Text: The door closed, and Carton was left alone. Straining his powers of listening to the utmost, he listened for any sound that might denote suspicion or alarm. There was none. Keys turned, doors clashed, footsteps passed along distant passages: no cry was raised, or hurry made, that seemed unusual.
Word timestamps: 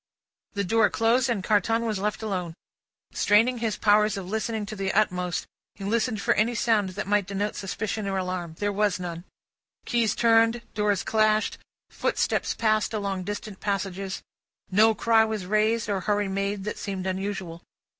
The 0.53 0.63
door 0.63 0.89
closed, 0.89 1.29
and 1.29 1.43
Carton 1.43 1.85
was 1.85 1.99
left 1.99 2.23
alone. 2.23 2.55
Straining 3.13 3.59
his 3.59 3.77
powers 3.77 4.17
of 4.17 4.27
listening 4.27 4.65
to 4.65 4.75
the 4.75 4.91
utmost, 4.93 5.45
he 5.75 5.83
listened 5.83 6.19
for 6.21 6.33
any 6.33 6.55
sound 6.55 6.89
that 6.97 7.05
might 7.05 7.27
denote 7.27 7.55
suspicion 7.55 8.07
or 8.07 8.17
alarm. 8.17 8.55
There 8.57 8.71
was 8.73 8.99
none. 8.99 9.25
Keys 9.85 10.15
turned, 10.15 10.63
doors 10.73 11.03
clashed, 11.03 11.59
footsteps 11.91 12.55
passed 12.55 12.95
along 12.95 13.25
distant 13.25 13.59
passages: 13.59 14.23
no 14.71 14.95
cry 14.95 15.23
was 15.23 15.45
raised, 15.45 15.87
or 15.87 15.99
hurry 15.99 16.27
made, 16.27 16.63
that 16.63 16.79
seemed 16.79 17.05
unusual. 17.05 17.61